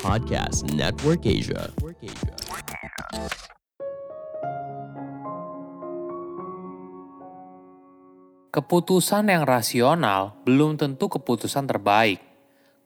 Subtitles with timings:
[0.00, 1.68] Podcast Network Asia.
[8.48, 12.24] Keputusan yang rasional belum tentu keputusan terbaik.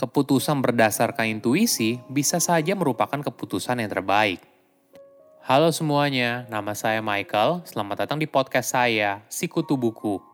[0.00, 4.40] Keputusan berdasarkan intuisi bisa saja merupakan keputusan yang terbaik.
[5.44, 7.68] Halo semuanya, nama saya Michael.
[7.68, 10.24] Selamat datang di podcast saya, Sikutu Buku.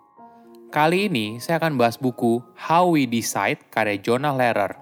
[0.70, 4.82] Kali ini saya akan bahas buku How We Decide karya Jonah Lehrer.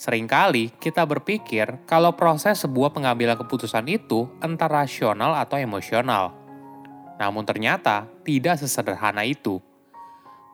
[0.00, 6.32] Seringkali kita berpikir kalau proses sebuah pengambilan keputusan itu entah rasional atau emosional–
[7.20, 9.60] namun ternyata tidak sesederhana itu.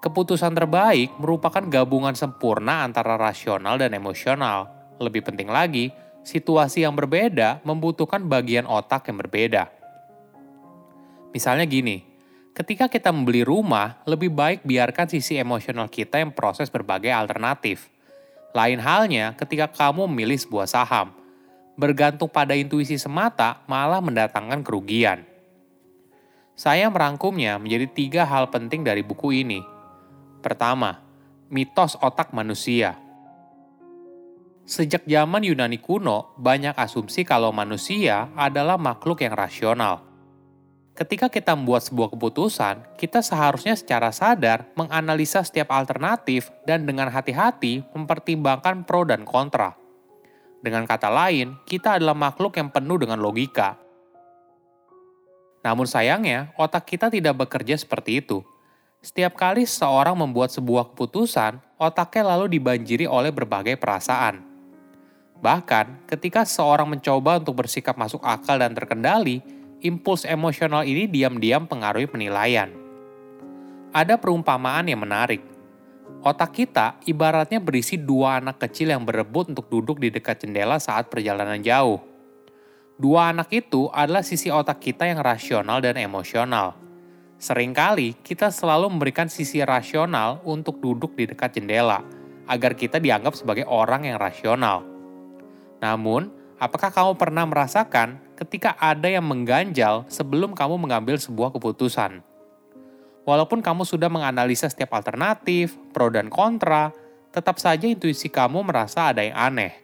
[0.03, 4.67] Keputusan terbaik merupakan gabungan sempurna antara rasional dan emosional.
[4.99, 5.95] Lebih penting lagi,
[6.27, 9.71] situasi yang berbeda membutuhkan bagian otak yang berbeda.
[11.31, 12.03] Misalnya gini,
[12.51, 17.95] ketika kita membeli rumah, lebih baik biarkan sisi emosional kita yang proses berbagai alternatif.
[18.57, 21.13] Lain halnya ketika kamu memilih sebuah saham.
[21.77, 25.29] Bergantung pada intuisi semata malah mendatangkan kerugian.
[26.57, 29.61] Saya merangkumnya menjadi tiga hal penting dari buku ini.
[30.41, 31.05] Pertama,
[31.53, 32.97] mitos otak manusia.
[34.65, 40.01] Sejak zaman Yunani kuno, banyak asumsi kalau manusia adalah makhluk yang rasional.
[40.97, 47.85] Ketika kita membuat sebuah keputusan, kita seharusnya secara sadar menganalisa setiap alternatif dan dengan hati-hati
[47.93, 49.77] mempertimbangkan pro dan kontra.
[50.65, 53.77] Dengan kata lain, kita adalah makhluk yang penuh dengan logika,
[55.67, 58.47] namun sayangnya, otak kita tidak bekerja seperti itu.
[59.03, 64.47] Setiap kali seseorang membuat sebuah keputusan, otaknya lalu dibanjiri oleh berbagai perasaan.
[65.43, 69.43] Bahkan, ketika seseorang mencoba untuk bersikap masuk akal dan terkendali,
[69.87, 72.69] impuls emosional ini diam-diam pengaruhi penilaian.
[73.95, 75.41] Ada perumpamaan yang menarik.
[76.27, 81.07] Otak kita ibaratnya berisi dua anak kecil yang berebut untuk duduk di dekat jendela saat
[81.07, 82.03] perjalanan jauh.
[82.99, 86.75] Dua anak itu adalah sisi otak kita yang rasional dan emosional.
[87.37, 92.01] Seringkali kita selalu memberikan sisi rasional untuk duduk di dekat jendela,
[92.49, 94.83] agar kita dianggap sebagai orang yang rasional.
[95.85, 102.21] Namun, apakah kamu pernah merasakan ketika ada yang mengganjal sebelum kamu mengambil sebuah keputusan?
[103.27, 106.95] Walaupun kamu sudah menganalisa setiap alternatif, pro dan kontra,
[107.35, 109.75] tetap saja intuisi kamu merasa ada yang aneh.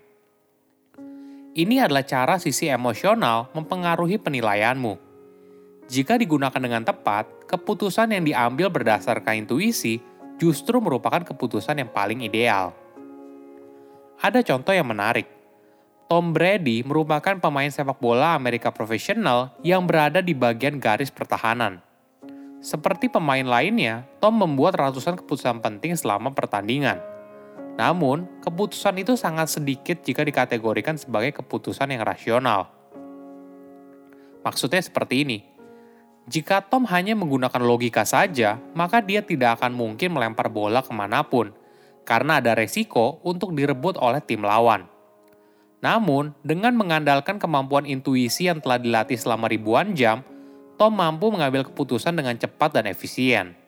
[1.53, 4.95] Ini adalah cara sisi emosional mempengaruhi penilaianmu.
[5.91, 10.01] Jika digunakan dengan tepat, keputusan yang diambil berdasarkan intuisi
[10.41, 12.73] justru merupakan keputusan yang paling ideal.
[14.23, 15.42] Ada contoh yang menarik.
[16.13, 21.81] Tom Brady merupakan pemain sepak bola Amerika profesional yang berada di bagian garis pertahanan.
[22.61, 27.01] Seperti pemain lainnya, Tom membuat ratusan keputusan penting selama pertandingan
[27.73, 32.69] namun, keputusan itu sangat sedikit jika dikategorikan sebagai keputusan yang rasional.
[34.45, 35.39] Maksudnya seperti ini.
[36.29, 41.25] Jika Tom hanya menggunakan logika saja, maka dia tidak akan mungkin melempar bola ke mana
[41.25, 41.51] pun,
[42.05, 44.92] karena ada resiko untuk direbut oleh tim lawan.
[45.83, 50.23] Namun, dengan mengandalkan kemampuan intuisi yang telah dilatih selama ribuan jam,
[50.79, 53.59] Tom mampu mengambil keputusan dengan cepat dan efisien.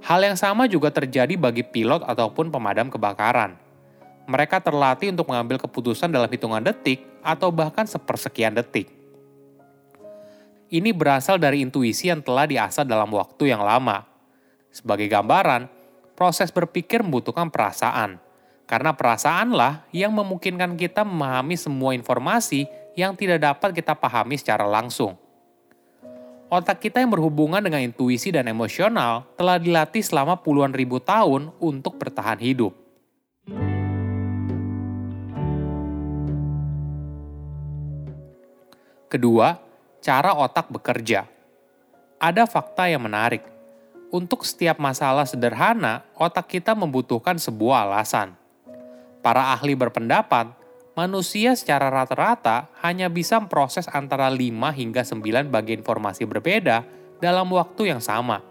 [0.00, 3.60] Hal yang sama juga terjadi bagi pilot ataupun pemadam kebakaran.
[4.28, 8.88] Mereka terlatih untuk mengambil keputusan dalam hitungan detik atau bahkan sepersekian detik.
[10.68, 14.04] Ini berasal dari intuisi yang telah diasah dalam waktu yang lama.
[14.68, 15.64] Sebagai gambaran,
[16.12, 18.20] proses berpikir membutuhkan perasaan,
[18.68, 25.16] karena perasaanlah yang memungkinkan kita memahami semua informasi yang tidak dapat kita pahami secara langsung.
[26.52, 31.96] Otak kita yang berhubungan dengan intuisi dan emosional telah dilatih selama puluhan ribu tahun untuk
[31.96, 32.72] bertahan hidup.
[39.08, 39.56] Kedua,
[40.04, 41.24] cara otak bekerja.
[42.20, 43.40] Ada fakta yang menarik.
[44.08, 48.37] Untuk setiap masalah sederhana, otak kita membutuhkan sebuah alasan.
[49.18, 50.54] Para ahli berpendapat
[50.94, 54.38] manusia secara rata-rata hanya bisa memproses antara 5
[54.74, 56.82] hingga 9 bagian informasi berbeda
[57.22, 58.42] dalam waktu yang sama.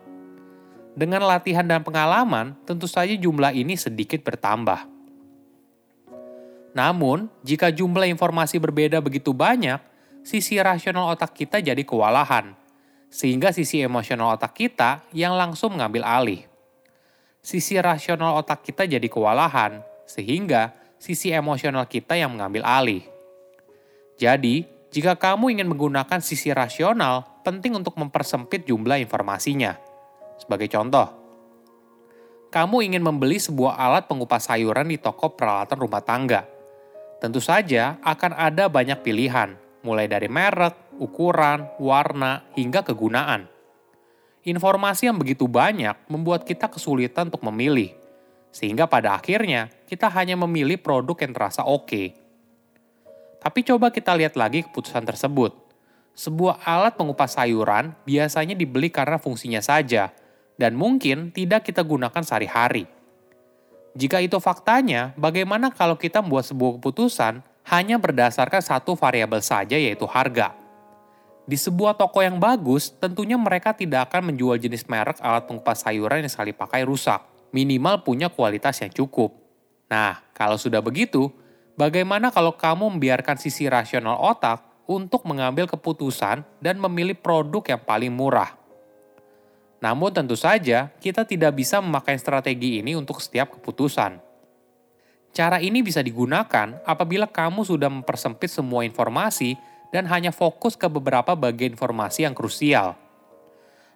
[0.98, 4.90] Dengan latihan dan pengalaman, tentu saja jumlah ini sedikit bertambah.
[6.74, 9.78] Namun, jika jumlah informasi berbeda begitu banyak,
[10.26, 12.54] sisi rasional otak kita jadi kewalahan,
[13.14, 16.46] sehingga sisi emosional otak kita yang langsung mengambil alih.
[17.46, 23.04] Sisi rasional otak kita jadi kewalahan, sehingga sisi emosional kita yang mengambil alih.
[24.18, 29.78] Jadi, jika kamu ingin menggunakan sisi rasional, penting untuk mempersempit jumlah informasinya.
[30.42, 31.06] Sebagai contoh,
[32.50, 36.42] kamu ingin membeli sebuah alat pengupas sayuran di toko peralatan rumah tangga–
[37.18, 43.50] Tentu saja akan ada banyak pilihan, mulai dari merek, ukuran, warna, hingga kegunaan.
[44.46, 47.97] Informasi yang begitu banyak membuat kita kesulitan untuk memilih,
[48.58, 51.86] sehingga pada akhirnya kita hanya memilih produk yang terasa oke.
[51.86, 52.08] Okay.
[53.38, 55.54] Tapi coba kita lihat lagi keputusan tersebut.
[56.18, 60.10] Sebuah alat pengupas sayuran biasanya dibeli karena fungsinya saja,
[60.58, 62.90] dan mungkin tidak kita gunakan sehari-hari.
[63.94, 70.10] Jika itu faktanya, bagaimana kalau kita membuat sebuah keputusan hanya berdasarkan satu variabel saja yaitu
[70.10, 70.58] harga?
[71.46, 76.26] Di sebuah toko yang bagus, tentunya mereka tidak akan menjual jenis merek alat pengupas sayuran
[76.26, 77.37] yang sekali pakai rusak.
[77.56, 79.34] Minimal punya kualitas yang cukup.
[79.88, 81.32] Nah, kalau sudah begitu,
[81.80, 88.12] bagaimana kalau kamu membiarkan sisi rasional otak untuk mengambil keputusan dan memilih produk yang paling
[88.12, 88.58] murah?
[89.78, 94.20] Namun tentu saja kita tidak bisa memakai strategi ini untuk setiap keputusan.
[95.32, 99.54] Cara ini bisa digunakan apabila kamu sudah mempersempit semua informasi
[99.94, 102.98] dan hanya fokus ke beberapa bagian informasi yang krusial.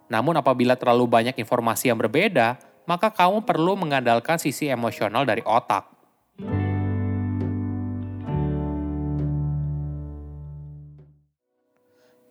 [0.06, 5.89] Namun apabila terlalu banyak informasi yang berbeda, maka kamu perlu mengandalkan sisi emosional dari otak.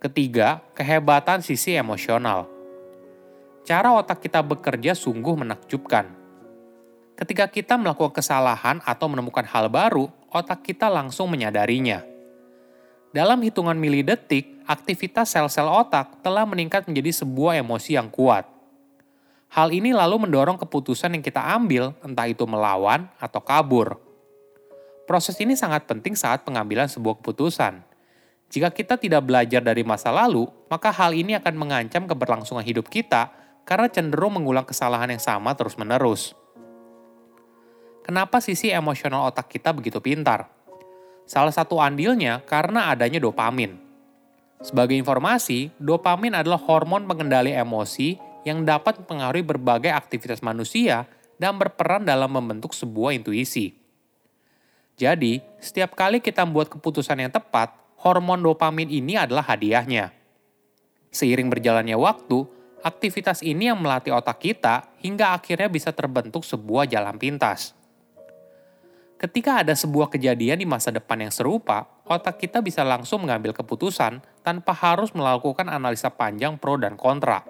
[0.00, 2.61] Ketiga, kehebatan sisi emosional
[3.70, 6.11] cara otak kita bekerja sungguh menakjubkan.
[7.14, 12.02] Ketika kita melakukan kesalahan atau menemukan hal baru, otak kita langsung menyadarinya.
[13.14, 18.43] Dalam hitungan milidetik, aktivitas sel-sel otak telah meningkat menjadi sebuah emosi yang kuat.
[19.50, 23.99] Hal ini lalu mendorong keputusan yang kita ambil, entah itu melawan atau kabur.
[25.11, 27.82] Proses ini sangat penting saat pengambilan sebuah keputusan.
[28.47, 33.35] Jika kita tidak belajar dari masa lalu, maka hal ini akan mengancam keberlangsungan hidup kita
[33.67, 36.38] karena cenderung mengulang kesalahan yang sama terus-menerus.
[38.06, 40.47] Kenapa sisi emosional otak kita begitu pintar?
[41.26, 43.82] Salah satu andilnya karena adanya dopamin.
[44.62, 51.09] Sebagai informasi, dopamin adalah hormon pengendali emosi yang dapat mempengaruhi berbagai aktivitas manusia
[51.41, 53.77] dan berperan dalam membentuk sebuah intuisi.
[55.01, 60.13] Jadi, setiap kali kita membuat keputusan yang tepat, hormon dopamin ini adalah hadiahnya.
[61.09, 67.21] Seiring berjalannya waktu, Aktivitas ini yang melatih otak kita hingga akhirnya bisa terbentuk sebuah jalan
[67.21, 67.77] pintas.
[69.21, 74.25] Ketika ada sebuah kejadian di masa depan yang serupa, otak kita bisa langsung mengambil keputusan
[74.41, 77.45] tanpa harus melakukan analisa panjang pro dan kontra.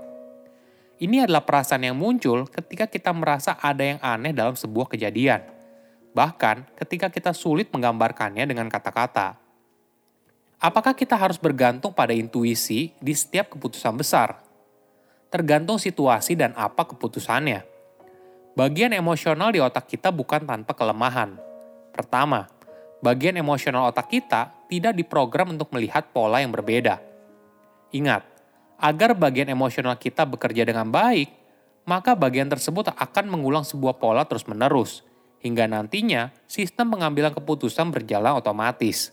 [1.00, 5.40] Ini adalah perasaan yang muncul ketika kita merasa ada yang aneh dalam sebuah kejadian.
[6.12, 9.40] Bahkan ketika kita sulit menggambarkannya dengan kata-kata.
[10.60, 14.50] Apakah kita harus bergantung pada intuisi di setiap keputusan besar?
[15.30, 17.62] tergantung situasi dan apa keputusannya.
[18.58, 21.38] Bagian emosional di otak kita bukan tanpa kelemahan.
[21.94, 22.50] Pertama,
[22.98, 26.98] bagian emosional otak kita tidak diprogram untuk melihat pola yang berbeda.
[27.94, 28.26] Ingat,
[28.80, 31.28] agar bagian emosional kita bekerja dengan baik,
[31.84, 35.04] maka bagian tersebut akan mengulang sebuah pola terus-menerus,
[35.44, 39.12] hingga nantinya sistem pengambilan keputusan berjalan otomatis.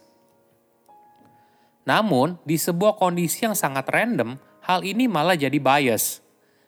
[1.87, 6.19] Namun, di sebuah kondisi yang sangat random, hal ini malah jadi bias.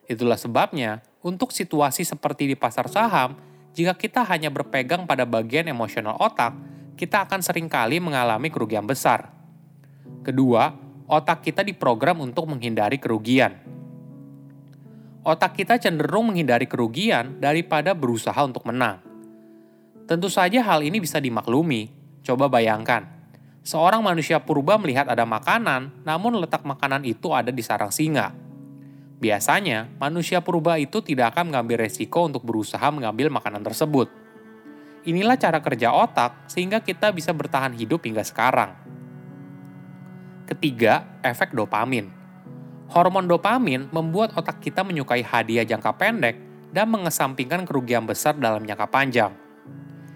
[0.07, 3.35] Itulah sebabnya, untuk situasi seperti di pasar saham,
[3.75, 6.55] jika kita hanya berpegang pada bagian emosional otak,
[6.95, 9.31] kita akan sering kali mengalami kerugian besar.
[10.23, 10.71] Kedua,
[11.09, 13.57] otak kita diprogram untuk menghindari kerugian.
[15.25, 19.01] Otak kita cenderung menghindari kerugian daripada berusaha untuk menang.
[20.05, 21.89] Tentu saja hal ini bisa dimaklumi.
[22.21, 23.09] Coba bayangkan,
[23.65, 28.31] seorang manusia purba melihat ada makanan, namun letak makanan itu ada di sarang singa.
[29.19, 34.07] Biasanya, manusia purba itu tidak akan mengambil resiko untuk berusaha mengambil makanan tersebut.
[35.03, 38.78] Inilah cara kerja otak sehingga kita bisa bertahan hidup hingga sekarang.
[40.49, 42.09] Ketiga, efek dopamin.
[42.89, 46.41] Hormon dopamin membuat otak kita menyukai hadiah jangka pendek
[46.73, 49.29] dan mengesampingkan kerugian besar dalam jangka panjang.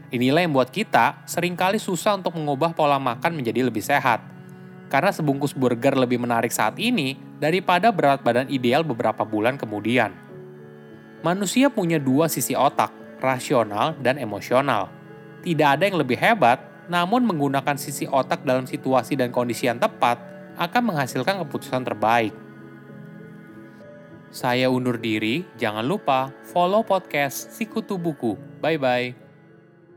[0.09, 4.25] Inilah yang membuat kita sering kali susah untuk mengubah pola makan menjadi lebih sehat.
[4.89, 10.17] Karena sebungkus burger lebih menarik saat ini daripada berat badan ideal beberapa bulan kemudian.
[11.21, 12.89] Manusia punya dua sisi otak,
[13.21, 14.89] rasional dan emosional.
[15.45, 20.19] Tidak ada yang lebih hebat namun menggunakan sisi otak dalam situasi dan kondisi yang tepat
[20.57, 22.33] akan menghasilkan keputusan terbaik.
[24.33, 28.33] Saya undur diri, jangan lupa follow podcast Sikutu Buku.
[28.65, 29.13] Bye-bye.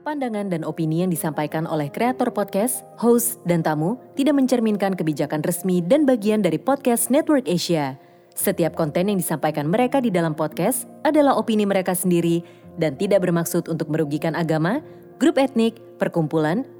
[0.04, 5.82] Pandangan dan opini yang disampaikan oleh kreator podcast, host, dan tamu tidak mencerminkan kebijakan resmi
[5.82, 7.98] dan bagian dari podcast Network Asia.
[8.36, 12.44] Setiap konten yang disampaikan mereka di dalam podcast adalah opini mereka sendiri
[12.76, 14.84] dan tidak bermaksud untuk merugikan agama,
[15.16, 16.68] grup etnik, perkumpulan,